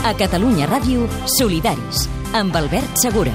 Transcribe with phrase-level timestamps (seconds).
[0.00, 3.34] A Catalunya Ràdio, Solidaris, amb Albert Segura.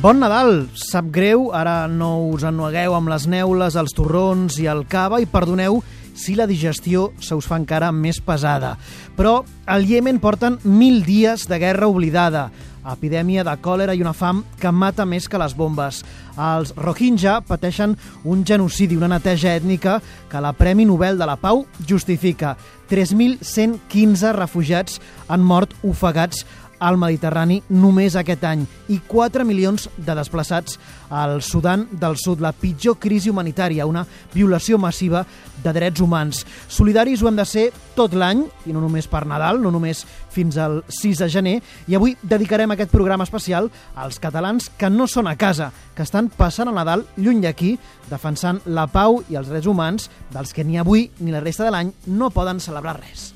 [0.00, 0.70] Bon Nadal!
[0.72, 5.28] Sap greu, ara no us ennuegueu amb les neules, els torrons i el cava i
[5.28, 5.82] perdoneu
[6.16, 8.78] si la digestió se us fa encara més pesada.
[9.20, 12.48] Però al Iemen porten mil dies de guerra oblidada,
[12.86, 16.02] epidèmia de còlera i una fam que mata més que les bombes.
[16.36, 20.00] Els Rohingya pateixen un genocidi, una neteja ètnica
[20.30, 22.56] que la Premi Nobel de la Pau justifica.
[22.90, 26.44] 3.115 refugiats han mort ofegats
[26.78, 30.78] al Mediterrani només aquest any i 4 milions de desplaçats
[31.10, 34.04] al Sudan del Sud, la pitjor crisi humanitària, una
[34.34, 35.24] violació massiva
[35.62, 36.44] de drets humans.
[36.68, 40.04] Solidaris ho hem de ser tot l'any, i no només per Nadal, no només
[40.34, 41.56] fins al 6 de gener,
[41.88, 46.28] i avui dedicarem aquest programa especial als catalans que no són a casa, que estan
[46.28, 47.76] passant el Nadal lluny d'aquí,
[48.10, 51.74] defensant la pau i els drets humans dels que ni avui ni la resta de
[51.74, 53.32] l'any no poden celebrar res.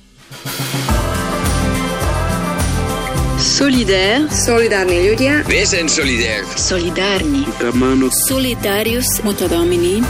[3.40, 4.28] Solidaire.
[4.28, 5.40] Solidarni ľudia.
[5.48, 6.44] Vesen solidaire.
[6.60, 7.46] Solidarni.
[7.56, 8.12] Hermanos.
[8.28, 9.24] Solidarius.
[9.24, 10.04] Mutadomini.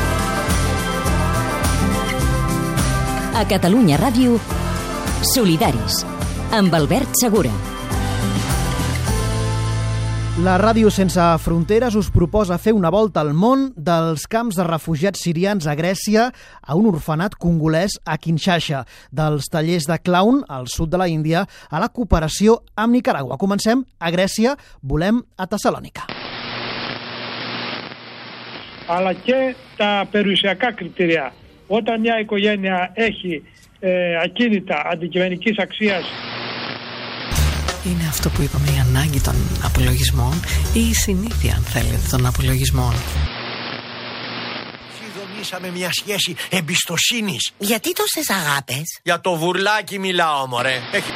[3.38, 4.34] A Catalunya Ràdio,
[5.22, 6.02] Solidaris,
[6.50, 7.79] amb Albert Segura.
[10.43, 15.23] La Ràdio Sense Fronteres us proposa fer una volta al món dels camps de refugiats
[15.23, 16.27] sirians a Grècia
[16.61, 21.45] a un orfenat congolès a Kinshasa, dels tallers de clown al sud de la Índia
[21.69, 23.39] a la cooperació amb Nicaragua.
[23.39, 26.07] Comencem a Grècia, volem a Tessalònica.
[28.87, 31.33] αλλά και τα περιουσιακά κριτήρια.
[31.67, 33.43] Όταν μια οικογένεια έχει
[33.79, 36.03] ε, ακίνητα αντικειμενικής αξίας
[37.84, 40.40] Είναι αυτό που είπαμε η ανάγκη των απολογισμών
[40.72, 42.94] ή η συνήθεια αν θέλετε των απολογισμών.
[45.20, 47.52] Δομήσαμε μια σχέση εμπιστοσύνης.
[47.58, 50.80] Γιατί τόσες αγάπες; Για το βουρλάκι μιλάω, μωρέ.
[50.92, 51.10] Έχει...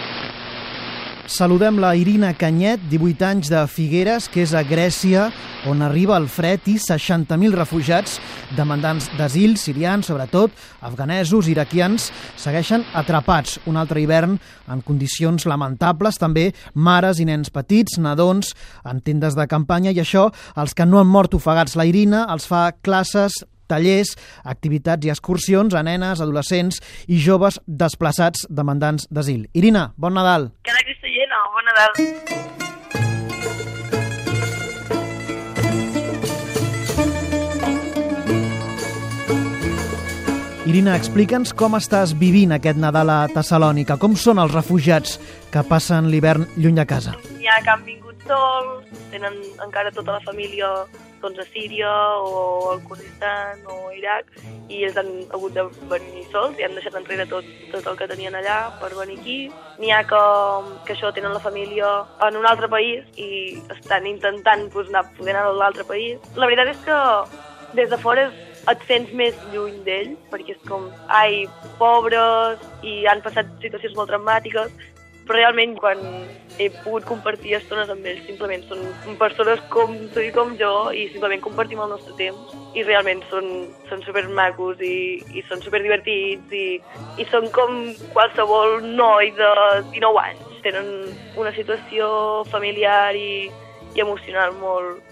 [1.27, 5.31] Saludem la Irina Canyet, 18 anys de Figueres, que és a Grècia,
[5.65, 8.19] on arriba el fred i 60.000 refugiats,
[8.53, 10.53] demandants d'asil, sirians, sobretot,
[10.84, 14.37] afganesos, iraquians, segueixen atrapats un altre hivern
[14.69, 18.53] en condicions lamentables, també mares i nens petits, nadons,
[18.84, 20.29] en tendes de campanya, i això,
[20.61, 21.79] els que no han mort ofegats.
[21.81, 23.41] La Irina, els fa classes
[23.71, 24.15] tallers,
[24.45, 29.47] activitats i excursions a nenes, adolescents i joves desplaçats demandants d'asil.
[29.53, 30.53] Irina, bon Nadal.
[30.65, 32.43] Cada Cristellena, bon Nadal.
[40.65, 43.99] Irina, explica'ns com estàs vivint aquest Nadal a Tessalònica.
[44.01, 45.19] Com són els refugiats
[45.53, 47.13] que passen l'hivern lluny de casa?
[47.37, 50.71] N'hi ha que han vingut sols, tenen encara tota la família
[51.25, 51.91] doncs, a Síria
[52.21, 54.31] o al Kurdistan o Iraq
[54.69, 58.09] i ells han hagut de venir sols i han deixat enrere tot, tot el que
[58.11, 59.39] tenien allà per venir aquí.
[59.81, 60.23] N'hi ha que,
[60.87, 61.91] que això tenen la família
[62.29, 66.21] en un altre país i estan intentant pues, anar, poder anar a l'altre país.
[66.37, 67.01] La veritat és que
[67.75, 71.43] des de fora és, et sents més lluny d'ells, perquè és com, ai,
[71.81, 74.73] pobres, i han passat situacions molt traumàtiques,
[75.27, 76.01] però realment quan
[76.59, 81.09] he pogut compartir estones amb ells simplement són persones com tu i com jo i
[81.12, 83.49] simplement compartim el nostre temps i realment són,
[83.89, 86.67] són super macos i, i són super divertits i,
[87.19, 87.81] i són com
[88.15, 89.51] qualsevol noi de
[89.95, 90.47] 19 anys.
[90.65, 90.89] Tenen
[91.41, 92.07] una situació
[92.53, 93.51] familiar i,
[93.95, 95.03] i emocional molt,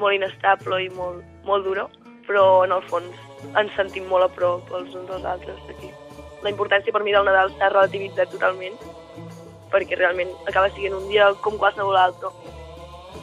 [0.00, 1.88] molt inestable i molt, molt dura,
[2.28, 3.26] però en el fons
[3.58, 5.90] ens sentim molt a prop els uns dels altres aquí.
[6.44, 8.78] La importància per mi del Nadal s'ha relativitzat totalment
[9.72, 12.32] perquè realment acaba sent un dia com qualsevol altre.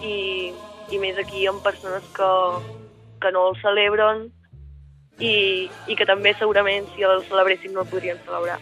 [0.02, 0.52] I,
[0.94, 2.31] i més aquí amb persones que,
[3.24, 4.28] que no el celebren
[5.18, 8.59] i, i que també segurament si el celebressin no el podrien celebrar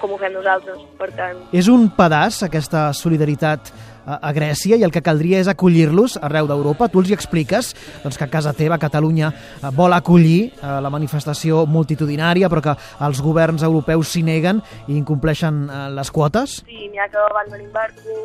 [0.00, 1.38] com ho fem nosaltres, per tant...
[1.56, 3.72] És un pedaç, aquesta solidaritat
[4.06, 6.88] a, Grècia, i el que caldria és acollir-los arreu d'Europa.
[6.88, 7.72] Tu els hi expliques
[8.04, 12.76] doncs, que a casa teva, Catalunya, eh, vol acollir eh, la manifestació multitudinària, però que
[13.06, 16.60] els governs europeus s'hi neguen i incompleixen eh, les quotes?
[16.66, 18.20] Sí, n'hi ha que en barco,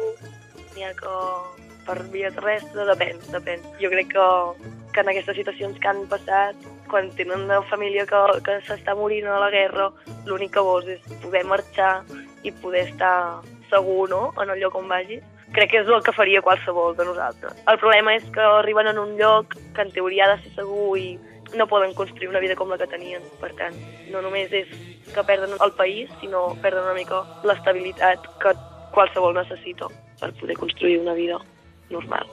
[0.75, 1.17] n'hi ha que
[1.85, 3.63] per via terrestre, depèn, depèn.
[3.81, 4.27] Jo crec que,
[4.94, 6.57] que en aquestes situacions que han passat,
[6.91, 9.89] quan tenen una família que, que s'està morint a la guerra,
[10.27, 11.94] l'únic que vols és poder marxar
[12.44, 13.41] i poder estar
[13.71, 14.23] segur no?
[14.41, 15.23] en el lloc on vagis.
[15.51, 17.57] Crec que és el que faria qualsevol de nosaltres.
[17.68, 20.95] El problema és que arriben en un lloc que en teoria ha de ser segur
[21.00, 21.19] i
[21.56, 23.24] no poden construir una vida com la que tenien.
[23.42, 23.75] Per tant,
[24.13, 24.71] no només és
[25.12, 28.56] que perden el país, sinó perden una mica l'estabilitat que
[28.95, 31.39] qualsevol necessita per poder construir una vida
[31.89, 32.27] normal.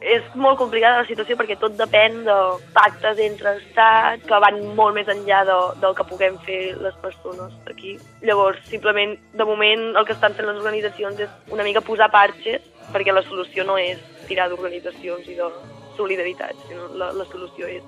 [0.00, 2.36] És molt complicada la situació perquè tot depèn de
[2.72, 7.52] pactes entre estats que van molt més enllà de, del que puguem fer les persones
[7.68, 7.98] aquí.
[8.24, 12.64] Llavors, simplement, de moment, el que estan fent les organitzacions és una mica posar parxes
[12.94, 15.50] perquè la solució no és tirar d'organitzacions i de
[15.98, 17.84] solidaritat, sinó la, la solució és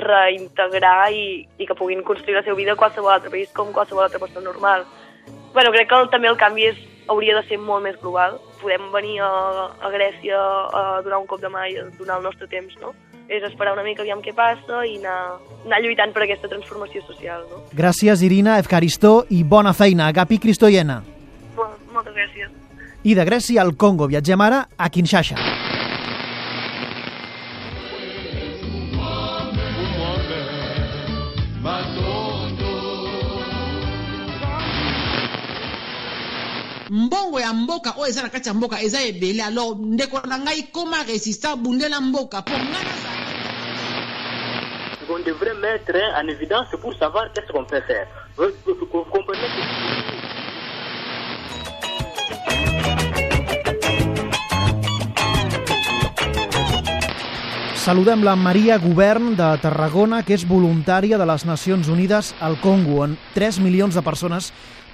[0.00, 4.04] reintegrar i, i que puguin construir la seva vida a qualsevol altre país com qualsevol
[4.04, 4.84] altra persona normal.
[5.52, 6.78] bueno, crec que el, també el canvi és,
[7.10, 8.38] hauria de ser molt més global.
[8.62, 9.30] Podem venir a,
[9.82, 12.94] a Grècia a donar un cop de mà i a donar el nostre temps, no?
[13.30, 17.46] És esperar una mica aviam què passa i anar, anar lluitant per aquesta transformació social,
[17.50, 17.62] no?
[17.76, 20.10] Gràcies, Irina, Efcaristó i bona feina.
[20.10, 21.00] Agapi Cristoiena.
[21.56, 22.54] Moltes gràcies.
[23.02, 25.59] I de Grècia al Congo viatgem ara a Kinshasa.
[37.80, 39.42] Mboka oyo eza na kati ya mboka eza ebele.
[39.42, 43.10] Alors ndeko na ngai koma résistant bundela mboka mpo ngai naza
[45.12, 48.06] On devrait mettre en évidence pour savoir qu'est-ce qu'on peut faire.
[48.36, 50.70] Vous, vous- vous comprenez que...
[57.74, 62.98] Saludem la Maria Govern de Tarragona, que és voluntària de les Nacions Unides al Congo,
[63.06, 64.50] on 3 milions de persones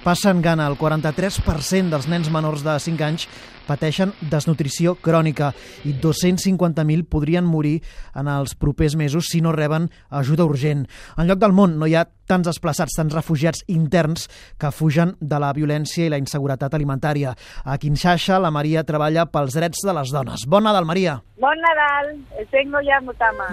[0.07, 0.69] passen gana.
[0.71, 3.25] El 43% dels nens menors de 5 anys
[3.67, 5.49] pateixen desnutrició crònica
[5.83, 7.81] i 250.000 podrien morir
[8.15, 10.85] en els propers mesos si no reben ajuda urgent.
[11.19, 15.41] En lloc del món no hi ha tants desplaçats, tants refugiats interns que fugen de
[15.43, 17.35] la violència i la inseguretat alimentària.
[17.65, 20.47] A Kinshasa, la Maria treballa pels drets de les dones.
[20.47, 21.19] Bon Nadal, Maria!
[21.35, 22.15] Bon Nadal,
[22.55, 23.51] tengo ya mutama.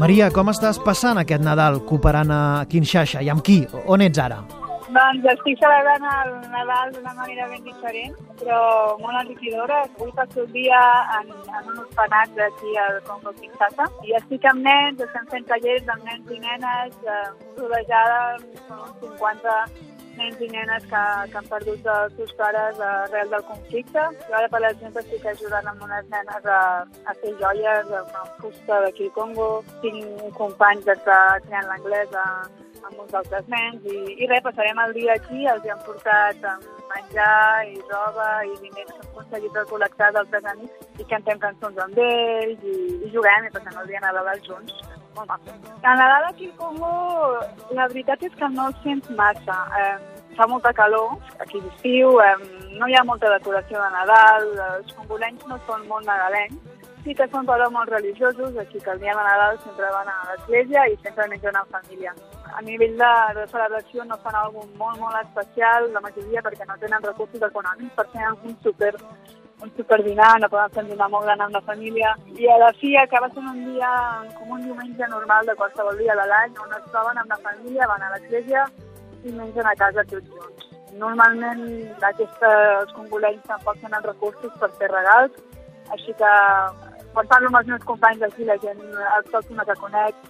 [0.00, 3.58] Maria, com estàs passant aquest Nadal cooperant a Kinshasa i amb qui?
[3.84, 4.38] On ets ara?
[4.94, 8.60] Doncs estic celebrant el Nadal d'una manera ben diferent, però
[9.02, 9.82] molt enriquidora.
[9.90, 10.80] Avui passo el dia
[11.18, 15.92] en, en un orfenat d'aquí al Congo Kinshasa i estic amb nens, estem fent tallers
[15.92, 17.20] amb nens i nenes, eh,
[17.60, 19.58] rodejada amb uns 50
[20.20, 21.02] nens i nenes que,
[21.32, 24.06] que han perdut els seus pares arrel del conflicte.
[24.28, 26.62] Jo ara, per exemple, estic ajudant amb unes nenes a,
[27.10, 29.50] a fer joies amb, fusta d'aquí al Congo.
[29.84, 32.26] Tinc companys que ensenyen l'anglès a,
[32.88, 36.46] amb uns altres nens i, i res, passarem el dia aquí, els hi han portat
[36.52, 41.84] amb menjar i roba i diners que hem aconseguit recol·lectar d'altres amics i cantem cançons
[41.84, 44.99] amb ells i, i juguem i passem el dia a Nadal junts.
[45.16, 47.40] A Nadal aquí al Congo,
[47.74, 49.58] la veritat és que no el sents massa.
[49.80, 52.36] Eh, fa molta calor, aquí és estiu, eh,
[52.78, 54.46] no hi ha molta decoració de Nadal,
[54.76, 56.70] els congolenys no són molt nadalencs,
[57.04, 60.16] sí que són però molt religiosos, així que el dia de Nadal sempre van a
[60.30, 62.14] l'església i sempre mengen en família.
[62.54, 66.78] A nivell de, de celebració no fan alguna molt, molt especial, la majoria perquè no
[66.82, 68.94] tenen recursos econòmics per fer un super
[69.62, 72.94] un superdinar, no poden fer dinar molt gran amb la família, i a la fi
[72.96, 73.90] acaba sent un dia
[74.38, 77.88] com un diumenge normal de qualsevol dia de l'any, on es troben amb la família,
[77.92, 78.66] van a l'església
[79.24, 80.68] i mengen a casa tots junts.
[81.00, 81.64] Normalment
[82.08, 85.36] aquesta, els congolenys tampoc tenen recursos per fer regals,
[85.94, 86.32] així que
[87.14, 88.80] quan parlo amb els meus companys d'aquí, la gent
[89.18, 90.28] autòctona que conec,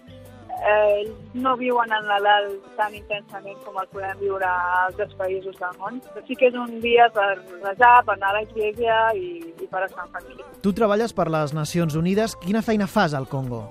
[0.66, 5.76] eh, no viuen el Nadal tan intensament com el podem viure a altres països del
[5.80, 6.00] món.
[6.14, 7.30] Però sí que és un dia per
[7.64, 10.44] resar, per anar a l'església i, i per estar en família.
[10.62, 12.36] Tu treballes per les Nacions Unides.
[12.36, 13.64] Quina feina fas al Congo?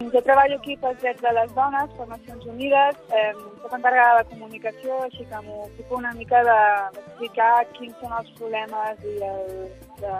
[0.00, 4.30] Jo treballo aquí pels drets de les dones, per Nacions Unides, eh, soc encarregada de
[4.30, 6.54] comunicació, així que m'ocupo una mica de-
[6.94, 9.68] d'explicar quins són els problemes i el,
[10.00, 10.14] de,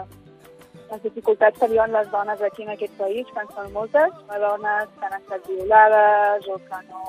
[0.91, 4.39] les dificultats que viuen les dones aquí en aquest país, que en són moltes, a
[4.43, 7.03] dones que han estat violades o que no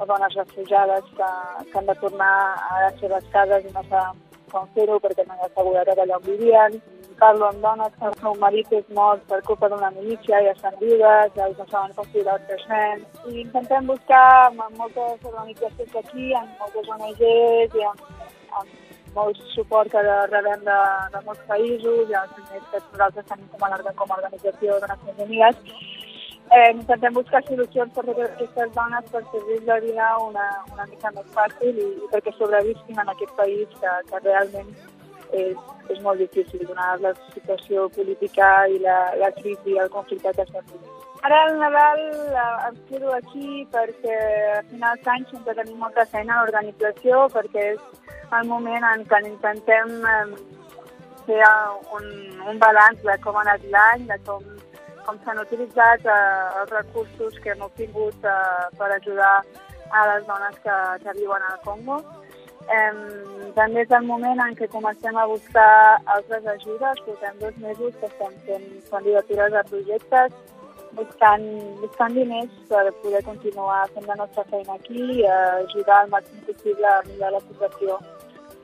[0.00, 1.28] o dones refugiades que,
[1.70, 4.22] que han de tornar a les seves cases i no saben
[4.52, 6.80] com fer-ho perquè no hi ha seguretat allà on vivien.
[7.20, 10.78] Parlo amb dones que el seu marit és mort per culpa d'una milícia i estan
[10.80, 13.20] viudes, i no saben com cuidar els seus nens.
[13.28, 18.06] I intentem buscar amb moltes organitzacions aquí, amb moltes ONGs i amb,
[18.62, 20.02] amb molt suport que
[20.32, 20.78] rebem de,
[21.14, 24.92] de molts països i els primers que nosaltres tenim com a, com a organització de
[24.92, 25.74] Nacions Unides.
[26.50, 31.12] Eh, intentem buscar solucions per totes aquestes dones per fer la vida una, una mica
[31.14, 34.72] més fàcil i, i perquè sobrevisquin en aquest país que, que realment
[35.30, 35.54] és,
[35.94, 40.48] és molt difícil, donar la situació política i la, la crisi i el conflicte que
[40.48, 41.09] estem vivint.
[41.22, 44.14] Ara al Nadal eh, em quedo aquí perquè
[44.56, 47.82] a finals d'any sempre tenim molta feina a l'organització perquè és
[48.38, 50.22] el moment en què intentem eh,
[51.26, 51.42] fer
[51.98, 52.06] un,
[52.52, 54.46] un balanç de com ha anat l'any, de com,
[55.06, 59.34] com s'han utilitzat eh, els recursos que hem obtingut eh, per ajudar
[59.90, 61.98] a les dones que, que viuen al Congo.
[62.70, 62.94] Eh,
[63.58, 65.68] també és el moment en què comencem a buscar
[66.16, 67.04] altres ajudes.
[67.04, 70.56] Portem dos mesos que estem fent candidatures a projectes,
[70.98, 71.46] buscant,
[71.80, 76.86] buscant diners per poder continuar fent la nostra feina aquí i ajudar al màxim possible
[76.86, 77.98] a millorar la situació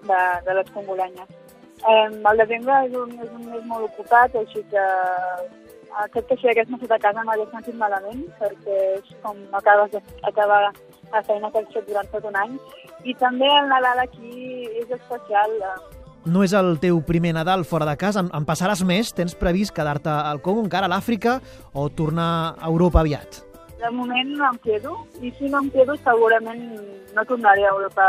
[0.09, 1.30] de, de les congolenyes.
[1.87, 4.87] Eh, el desembre és un, és un mes molt ocupat, així que
[6.04, 10.62] aquest que si hagués nascut a casa m'hagués sentit malament, perquè és com acabes d'acabar
[11.12, 12.56] la feina que has fet durant tot un any.
[13.04, 15.54] I també el Nadal aquí és especial.
[16.26, 19.12] No és el teu primer Nadal fora de casa, en, en passaràs més?
[19.14, 21.37] Tens previst quedar-te al Congo, encara a l'Àfrica,
[21.71, 23.45] o tornar a Europa aviat?
[23.78, 26.64] De moment no em quedo, i si no em quedo segurament
[27.14, 28.09] no tornaré a Europa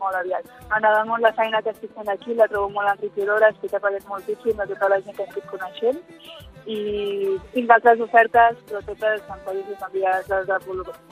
[0.00, 0.48] molt aviat.
[0.70, 4.58] M'agrada molt la feina que estic fent aquí, la trobo molt enriquidora, estic après moltíssim
[4.60, 6.02] de tota la gent que estic coneixent
[6.66, 6.78] i
[7.54, 10.40] tinc altres ofertes, però totes en països en vies de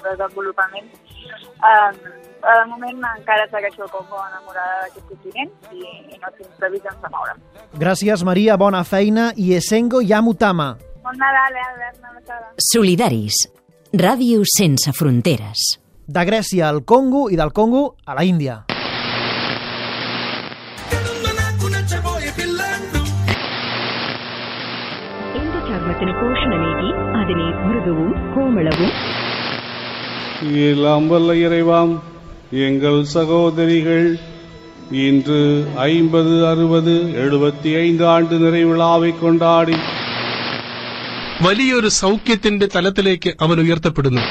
[0.02, 0.88] desenvolupament.
[1.64, 2.00] Um,
[2.44, 7.40] de moment encara segueixo com enamorada d'aquest continent i, i no tinc previsions de moure'm.
[7.80, 10.74] Gràcies, Maria, bona feina i Esengo Yamutama.
[11.04, 12.40] Bon Nadal, eh, Albert, una
[12.72, 13.44] Solidaris.
[13.94, 15.78] Ràdio sense fronteres.
[16.06, 18.64] De Grècia al Congo i del Congo a la Índia.
[27.23, 28.91] അതിനെ മൃദുവും കോമളവും
[30.67, 31.93] எல்லாம் வல்ல இறைவாம்
[32.65, 34.09] எங்கள் சகோதரிகள்
[34.99, 35.39] இன்று
[35.88, 39.77] ஐம்பது அறுபது எழுபத்தி ஐந்து ஆண்டு நிறைவிழாவை കൊണ്ടാടി
[41.43, 44.23] വലിയൊരു സൗഖ്യത്തിന്റെ തലത്തിലേക്ക് അവൻ ഉയർത്തപ്പെടുന്നു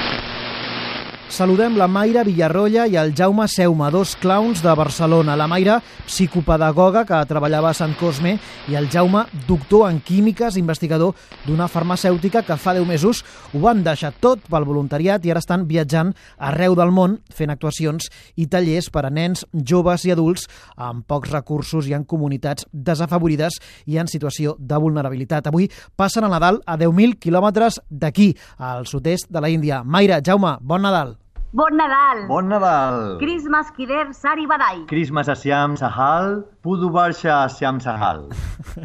[1.33, 5.33] Saludem la Mayra Villarroya i el Jaume Seuma, dos clowns de Barcelona.
[5.33, 8.35] La Mayra, psicopedagoga que treballava a Sant Cosme,
[8.69, 11.15] i el Jaume, doctor en químiques, investigador
[11.47, 15.63] d'una farmacèutica que fa 10 mesos ho van deixar tot pel voluntariat i ara estan
[15.65, 20.45] viatjant arreu del món fent actuacions i tallers per a nens, joves i adults
[20.77, 23.57] amb pocs recursos i en comunitats desafavorides
[23.89, 25.49] i en situació de vulnerabilitat.
[25.49, 29.81] Avui passen el Nadal a 10.000 quilòmetres d'aquí, al sud-est de la Índia.
[29.81, 31.22] Mayra, Jaume, bon Nadal.
[31.53, 32.25] Bon Nadal!
[32.27, 33.19] Bon Nadal!
[33.19, 34.87] Christmas Kider Sari Badai.
[34.87, 38.25] Christmas Asiam Sahal, Pudu Barsha Asiam Sahal.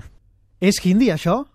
[0.60, 1.46] És hindi, això?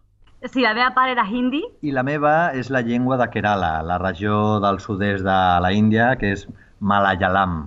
[0.50, 1.62] Sí, la meva part era hindi.
[1.86, 6.16] I la meva és la llengua de Kerala, la regió del sud-est de la Índia,
[6.18, 6.48] que és
[6.82, 7.60] Malayalam.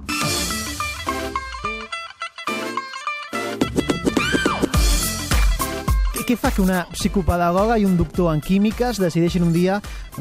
[6.26, 9.76] Què fa que una psicopedagoga i un doctor en químiques decideixin un dia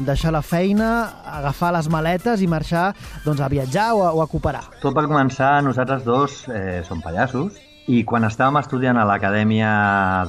[0.06, 0.90] deixar la feina,
[1.26, 2.92] agafar les maletes i marxar
[3.24, 4.62] doncs, a viatjar o a, o a cooperar?
[4.84, 7.58] Tot va començar, nosaltres dos eh, som pallassos,
[7.90, 9.74] i quan estàvem estudiant a l'Acadèmia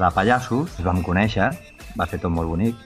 [0.02, 1.54] de Pallassos, ens vam conèixer,
[1.94, 2.82] va ser tot molt bonic,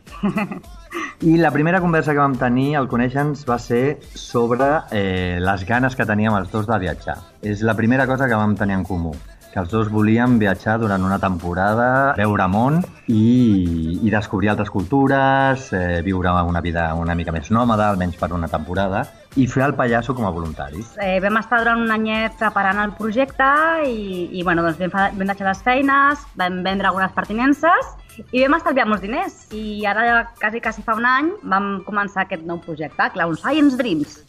[1.32, 5.96] i la primera conversa que vam tenir al conèixer-nos va ser sobre eh, les ganes
[5.96, 7.22] que teníem els dos de viatjar.
[7.40, 9.16] És la primera cosa que vam tenir en comú
[9.51, 15.67] que els dos volíem viatjar durant una temporada, veure món i, i descobrir altres cultures,
[15.75, 19.03] eh, viure una vida una mica més nòmada, almenys per una temporada,
[19.36, 20.96] i fer el pallasso com a voluntaris.
[21.00, 23.48] Eh, vam estar durant un anyet preparant el projecte
[23.88, 27.96] i, i bueno, doncs vam, vam deixar les feines, vam vendre algunes pertinences
[28.31, 29.46] i vam estalviar molts diners.
[29.55, 34.20] I ara, quasi, quasi fa un any, vam començar aquest nou projecte, Clown Science Dreams.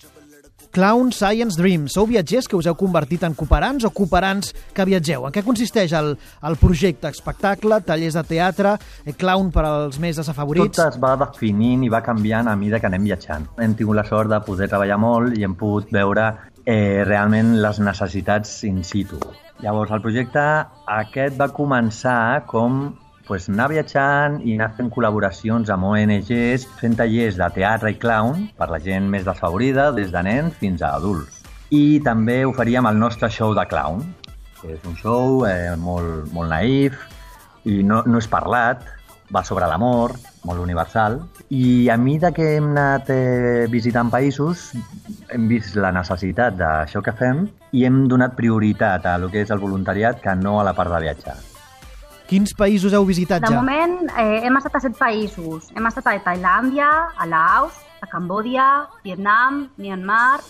[0.72, 1.84] Clown Science Dream.
[1.92, 5.26] Sou viatgers que us heu convertit en cooperants o cooperants que viatgeu?
[5.28, 6.14] En què consisteix el,
[6.48, 7.10] el projecte?
[7.12, 8.72] Espectacle, tallers de teatre,
[9.04, 10.78] eh, clown per als més desafavorits?
[10.78, 13.44] Tot es va definint i va canviant a mesura que anem viatjant.
[13.60, 16.30] Hem tingut la sort de poder treballar molt i hem pogut veure
[16.64, 19.20] eh, realment les necessitats in situ.
[19.60, 20.42] Llavors, el projecte
[20.88, 22.86] aquest va començar com
[23.26, 28.48] pues, anar viatjant i anar fent col·laboracions amb ONGs, fent tallers de teatre i clown
[28.58, 31.42] per la gent més desfavorida, des de nens fins a adults.
[31.72, 34.02] I també oferíem el nostre show de clown,
[34.60, 36.98] que és un show eh, molt, molt naïf
[37.64, 38.84] i no, no és parlat,
[39.32, 40.12] va sobre l'amor,
[40.44, 41.20] molt universal.
[41.48, 44.70] I a mesura que hem anat eh, visitant països,
[45.32, 49.54] hem vist la necessitat d'això que fem i hem donat prioritat a lo que és
[49.54, 51.38] el voluntariat que no a la part de viatjar.
[52.32, 53.58] Quins països heu visitat De ja?
[53.60, 55.66] moment eh, hem estat a set països.
[55.76, 58.68] Hem estat a Tailàndia, a Laos, a Cambòdia,
[59.04, 60.40] Vietnam, Myanmar,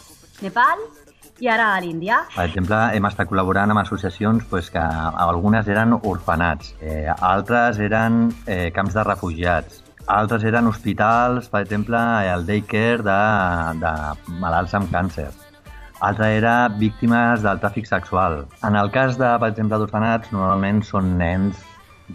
[0.44, 0.84] Nepal
[1.42, 2.20] i ara a l'Índia.
[2.36, 4.84] Per exemple, hem estat col·laborant amb associacions pues, que
[5.26, 11.98] algunes eren orfenats, eh, altres eren eh, camps de refugiats, altres eren hospitals, per exemple,
[12.30, 13.18] el daycare de,
[13.82, 15.32] de malalts amb càncer.
[16.02, 18.40] Altra era víctimes del tràfic sexual.
[18.66, 21.58] En el cas de, per exemple, d'orfenats, normalment són nens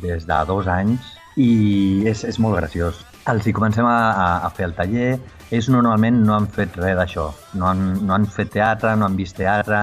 [0.02, 3.04] des de dos anys i és, és molt graciós.
[3.28, 5.18] els hi comencem a, a, a fer el taller.
[5.52, 7.28] Ells normalment no han fet res d'això.
[7.60, 9.82] No, han, no han fet teatre, no han vist teatre.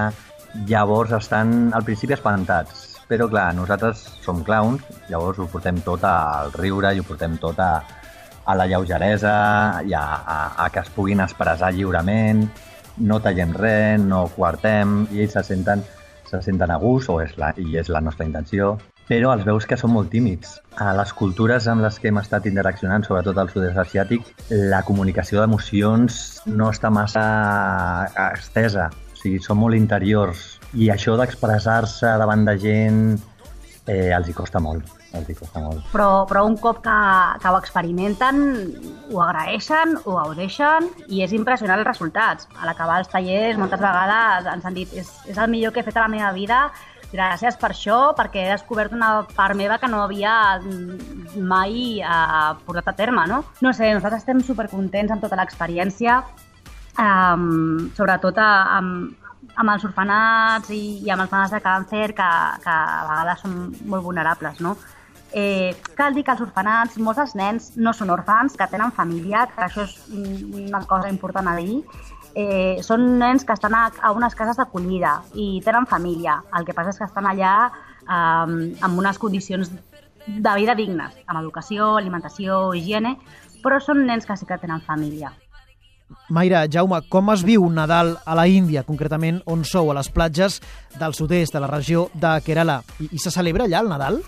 [0.69, 3.03] Llavors estan al principi espantats.
[3.05, 4.81] Però clar, nosaltres som clowns,
[5.11, 7.83] llavors ho portem tot al riure i ho portem tot a,
[8.45, 9.35] a la lleugeresa
[9.85, 12.41] i a, a, a que es puguin expressar lliurement,
[13.05, 15.85] no tallem res, no quartem, i ells se senten,
[16.25, 18.73] se senten a gust, o és la, i és la nostra intenció,
[19.09, 20.57] però els veus que són molt tímids.
[20.81, 25.41] A les cultures amb les que hem estat interaccionant, sobretot al sud-est asiàtic, la comunicació
[25.41, 27.25] d'emocions no està massa
[28.31, 33.01] estesa, o sigui, són molt interiors, i això d'expressar-se davant de gent
[33.87, 35.85] eh, els hi costa molt, els hi costa molt.
[35.93, 36.97] Però, però un cop que,
[37.41, 38.41] que ho experimenten,
[39.13, 42.49] ho agraeixen, ho gaudeixen i és impressionant els resultats.
[42.57, 45.87] A l'acabar els tallers, moltes vegades ens han dit és, és el millor que he
[45.87, 46.65] fet a la meva vida,
[47.15, 50.35] gràcies per això, perquè he descobert una part meva que no havia
[51.35, 53.43] mai eh, portat a terme, no?
[53.65, 56.21] No sé, nosaltres estem supercontents amb tota l'experiència,
[56.99, 59.15] um, sobretot a, amb,
[59.55, 62.29] amb els orfenats i, i amb els malalts de càncer que,
[62.63, 64.75] que a vegades són molt vulnerables, no?
[65.35, 69.43] Eh, cal dir que els orfenats, molts dels nens no són orfans, que tenen família,
[69.51, 71.81] que això és una cosa important a dir,
[72.35, 76.41] eh, són nens que estan a, a unes cases d'acollida i tenen família.
[76.57, 79.71] El que passa és que estan allà eh, amb unes condicions
[80.25, 83.15] de vida dignes, amb educació, alimentació, higiene,
[83.63, 85.31] però són nens que sí que tenen família.
[86.29, 90.59] Mayra, Jaume, com es viu Nadal a la Índia, concretament on sou, a les platges
[90.99, 92.79] del sud-est, de la regió de Kerala?
[93.01, 94.19] I, I se celebra allà el Nadal?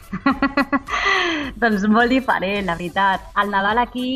[1.61, 3.29] doncs molt diferent, la veritat.
[3.41, 4.09] El Nadal aquí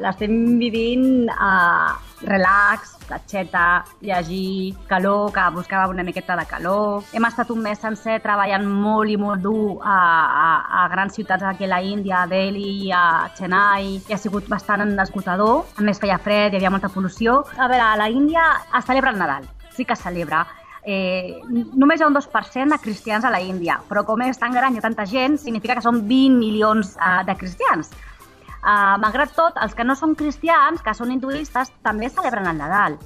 [0.00, 1.92] l'estem vivint uh,
[2.22, 7.04] relax, platxeta, llegir, calor, que buscava una miqueta de calor.
[7.12, 9.98] Hem estat un mes sencer treballant molt i molt dur a,
[10.44, 10.48] a,
[10.82, 14.98] a grans ciutats aquí a la Índia, a Delhi, a Chennai, i ha sigut bastant
[15.02, 15.66] esgotador.
[15.76, 17.42] A més feia fred, hi havia molta pol·lució.
[17.58, 18.48] A veure, a la Índia
[18.78, 20.46] es celebra el Nadal, sí que es celebra.
[20.82, 21.38] Eh,
[21.78, 24.74] només hi ha un 2% de cristians a la Índia, però com és tan gran
[24.74, 27.92] i tanta gent, significa que són 20 milions uh, de cristians.
[28.62, 32.98] Uh, malgrat tot, els que no són cristians, que són hinduistes, també celebren el Nadal.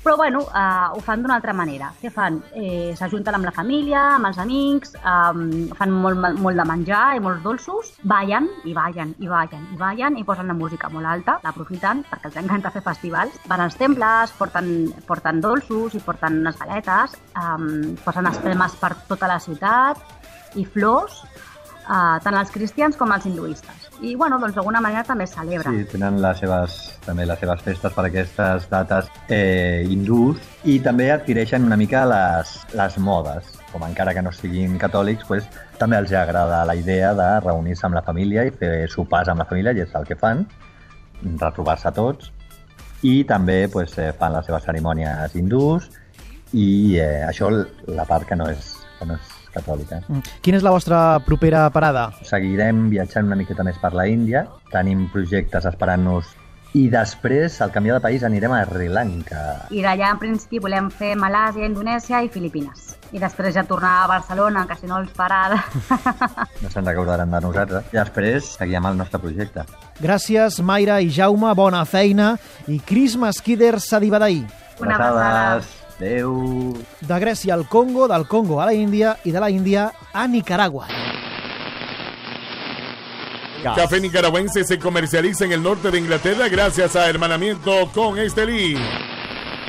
[0.00, 1.90] Però, bueno, uh, ho fan d'una altra manera.
[2.00, 2.38] Què fan?
[2.56, 5.42] Eh, S'ajunten amb la família, amb els amics, um,
[5.76, 10.16] fan molt, molt de menjar i molts dolços, ballen i ballen i ballen i ballen
[10.16, 13.36] i posen la música molt alta, l'aprofiten perquè els encanta fer festivals.
[13.52, 14.72] Van als temples, porten,
[15.06, 20.00] porten dolços i porten unes galetes, um, posen espelmes per tota la ciutat
[20.56, 21.20] i flors,
[21.84, 25.70] uh, tant els cristians com els hinduistes i bueno, doncs d'alguna manera també es celebra.
[25.70, 31.10] Sí, tenen les seves, també les seves festes per aquestes dates eh, hindús i també
[31.12, 36.12] adquireixen una mica les, les modes, com encara que no siguin catòlics, pues, també els
[36.16, 39.84] agrada la idea de reunir-se amb la família i fer sopars amb la família, i
[39.84, 40.46] és el que fan,
[41.40, 42.32] retrobar-se tots,
[43.04, 45.90] i també pues, eh, fan les seves cerimònies hindús,
[46.56, 50.02] i eh, això la part que no és, que no és catòlica.
[50.08, 50.36] Mm.
[50.44, 52.10] Quina és la vostra propera parada?
[52.26, 56.36] Seguirem viatjant una miqueta més per la Índia, tenim projectes esperant-nos
[56.72, 59.40] i després, al canviar de país, anirem a Sri Lanka.
[59.74, 62.92] I d'allà, en principi, volem fer Malàsia, Indonèsia i Filipines.
[63.10, 65.58] I després ja tornar a Barcelona, que si no els parada.
[66.60, 67.90] No se'n recordaran de nosaltres.
[67.90, 69.66] I després seguim el nostre projecte.
[69.98, 72.36] Gràcies, Mayra i Jaume, bona feina.
[72.70, 74.44] I Christmas Kidder Sadibadai.
[74.78, 75.79] Una abraçada.
[76.00, 76.72] Adéu.
[77.00, 80.88] De Grècia al Congo, del Congo a la Índia i de la Índia a Nicaragua.
[83.62, 88.74] Café nicaragüense se comercializa en el norte de Inglaterra gracias a hermanamiento con Estelí.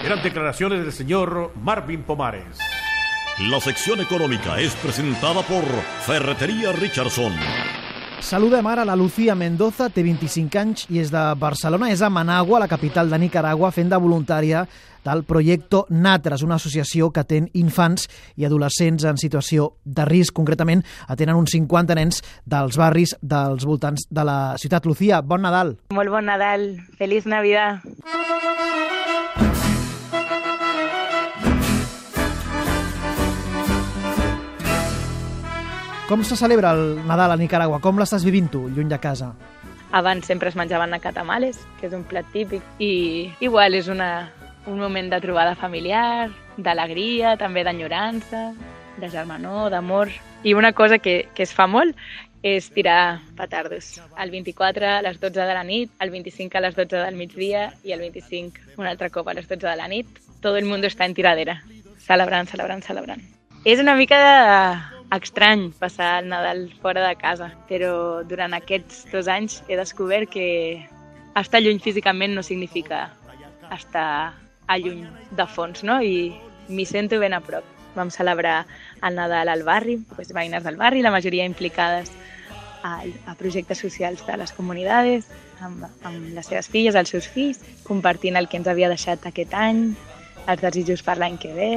[0.05, 2.57] Eran declaraciones del señor Marvin Pomares.
[3.49, 5.63] La sección económica es presentada por
[6.05, 7.33] Ferretería Richardson.
[8.21, 12.61] Saludem ara la Lucía Mendoza, té 25 anys i és de Barcelona, és a Managua,
[12.61, 14.61] la capital de Nicaragua, fent de voluntària
[15.03, 18.05] del projecte Natres, una associació que atén infants
[18.37, 20.37] i adolescents en situació de risc.
[20.37, 24.85] Concretament, atenen uns 50 nens dels barris dels voltants de la ciutat.
[24.85, 25.75] Lucía, bon Nadal.
[25.89, 26.75] Molt bon Nadal.
[27.01, 27.81] Feliç Navidad.
[36.11, 37.77] Com se celebra el Nadal a Nicaragua?
[37.79, 39.29] Com l'estàs vivint tu, lluny de casa?
[39.95, 44.27] Abans sempre es menjaven nacatamales, que és un plat típic, i igual és una,
[44.67, 46.27] un moment de trobada familiar,
[46.59, 48.43] d'alegria, també d'enyorança,
[48.99, 50.11] de germanor, d'amor.
[50.43, 51.95] I una cosa que, que es fa molt
[52.43, 53.93] és tirar petardos.
[54.19, 57.69] El 24 a les 12 de la nit, el 25 a les 12 del migdia
[57.87, 60.11] i el 25 un altre cop a les 12 de la nit.
[60.43, 61.61] Tot el món està en tiradera,
[62.03, 63.23] celebrant, celebrant, celebrant.
[63.63, 69.27] És una mica de, estrany passar el Nadal fora de casa, però durant aquests dos
[69.27, 70.47] anys he descobert que,
[71.39, 73.09] estar lluny físicament no significa
[73.71, 74.33] estar
[74.67, 76.01] a lluny de fons, no?
[76.03, 76.31] I
[76.69, 77.67] m'hi sento ben a prop.
[77.95, 78.65] Vam celebrar
[79.03, 82.11] el Nadal al barri, pues, veïnes del barri, la majoria implicades
[82.83, 85.27] a, a projectes socials de les comunitats,
[85.61, 89.53] amb, amb les seves filles, els seus fills, compartint el que ens havia deixat aquest
[89.53, 89.91] any,
[90.47, 91.73] els desitjos per l'any que ve.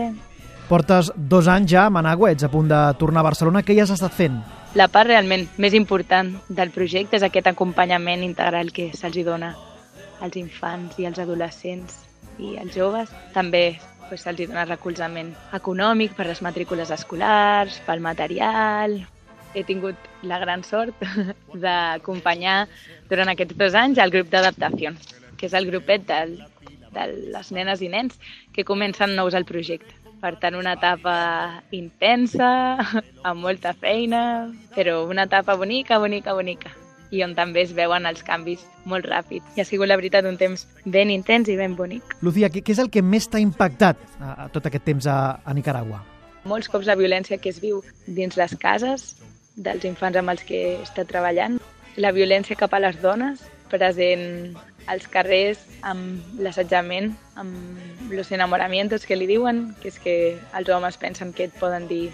[0.69, 3.61] Portes dos anys ja a Managua, ets a punt de tornar a Barcelona.
[3.61, 4.39] Què hi has estat fent?
[4.75, 9.53] La part realment més important del projecte és aquest acompanyament integral que se'ls dona
[10.25, 11.99] als infants i als adolescents
[12.41, 13.13] i als joves.
[13.35, 13.77] També
[14.09, 18.97] pues, se'ls dona recolzament econòmic per les matrícules escolars, pel material,
[19.55, 20.97] he tingut la gran sort
[21.65, 22.65] d'acompanyar
[23.11, 24.95] durant aquests dos anys el grup d'adaptació,
[25.37, 26.39] que és el grupet del,
[26.97, 28.17] de les nenes i nens
[28.57, 30.04] que comencen nous al projecte.
[30.25, 31.15] Per tant, una etapa
[31.77, 32.49] intensa,
[33.29, 36.73] amb molta feina, però una etapa bonica, bonica, bonica
[37.15, 39.47] i on també es veuen els canvis molt ràpids.
[39.55, 42.17] I ha sigut, la veritat, un temps ben intens i ben bonic.
[42.27, 45.55] Lucía, què, és el que més t'ha impactat a, a tot aquest temps a, a
[45.57, 46.03] Nicaragua?
[46.49, 49.15] Molts cops la violència que es viu dins les cases,
[49.55, 51.61] dels infants amb els que està treballant.
[52.01, 59.17] La violència cap a les dones, present als carrers amb l'assetjament, amb los enamoramientos que
[59.17, 60.17] li diuen, que és que
[60.57, 62.11] els homes pensen que et poden dir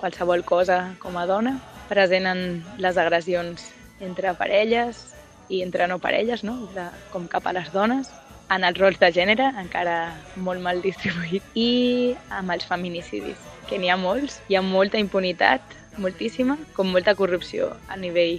[0.00, 2.40] qualsevol cosa com a dona, present en
[2.78, 3.68] les agressions
[4.00, 5.02] entre parelles
[5.48, 6.68] i entre no parelles, no?
[6.74, 8.10] De, com cap a les dones,
[8.48, 13.92] en els rols de gènere, encara molt mal distribuït, i amb els feminicidis, que n'hi
[13.92, 18.38] ha molts, hi ha molta impunitat moltíssima, com molta corrupció a nivell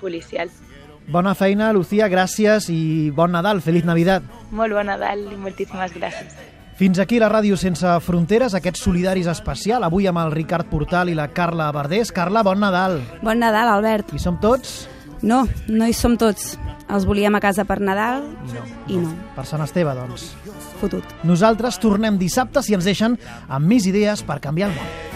[0.00, 0.52] policial.
[1.06, 4.24] Bona feina, Lucía, gràcies i bon Nadal, feliç Navidad.
[4.50, 6.32] Molt bon Nadal i moltíssimes gràcies.
[6.74, 11.14] Fins aquí la ràdio sense fronteres, aquest solidaris especial, avui amb el Ricard Portal i
[11.14, 12.10] la Carla Verdés.
[12.10, 12.98] Carla, bon Nadal.
[13.22, 14.10] Bon Nadal, Albert.
[14.14, 14.88] Hi som tots?
[15.22, 16.56] No, no hi som tots.
[16.90, 18.64] Els volíem a casa per Nadal I no.
[18.88, 19.14] i no.
[19.36, 20.32] Per Sant Esteve, doncs.
[20.80, 21.04] Fotut.
[21.24, 23.16] Nosaltres tornem dissabte si ens deixen
[23.48, 25.13] amb més idees per canviar el món.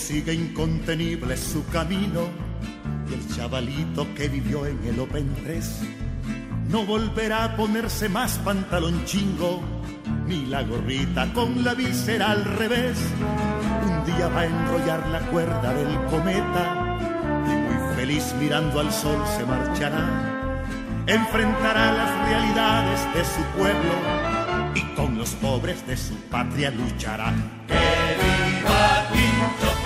[0.00, 2.28] Sigue incontenible su camino
[3.08, 5.80] y el chavalito que vivió en el Open 3
[6.70, 9.60] no volverá a ponerse más pantalón chingo
[10.26, 12.98] ni la gorrita con la víscera al revés.
[13.82, 16.98] Un día va a enrollar la cuerda del cometa
[17.46, 20.06] y muy feliz mirando al sol se marchará.
[21.06, 23.94] Enfrentará las realidades de su pueblo
[24.74, 27.34] y con los pobres de su patria luchará.
[27.66, 29.79] ¡Que viva Quinto